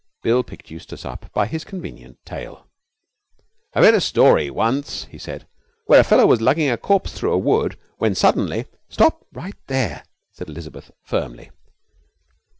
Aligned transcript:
Bill 0.23 0.43
picked 0.43 0.71
Eustace 0.71 1.05
up 1.05 1.31
by 1.31 1.45
his 1.45 1.63
convenient 1.63 2.17
tail. 2.25 2.65
'I 3.75 3.81
read 3.81 3.93
a 3.93 4.01
story 4.01 4.49
once,' 4.49 5.03
he 5.03 5.19
said, 5.19 5.47
'where 5.85 5.99
a 5.99 6.03
fellow 6.03 6.25
was 6.25 6.41
lugging 6.41 6.71
a 6.71 6.75
corpse 6.77 7.11
through 7.13 7.33
a 7.33 7.37
wood, 7.37 7.77
when 7.99 8.15
suddenly' 8.15 8.65
'Stop 8.89 9.27
right 9.31 9.53
there,' 9.67 10.03
said 10.31 10.49
Elizabeth 10.49 10.89
firmly. 11.03 11.51